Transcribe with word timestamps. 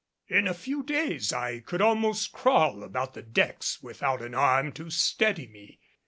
In 0.27 0.47
a 0.47 0.55
few 0.55 0.81
days 0.81 1.31
I 1.31 1.59
could 1.59 1.79
almost 1.79 2.31
crawl 2.31 2.81
about 2.83 3.13
the 3.13 3.21
decks 3.21 3.83
without 3.83 4.23
an 4.23 4.33
arm 4.33 4.71
to 4.71 4.89
steady 4.89 5.45
me. 5.45 5.79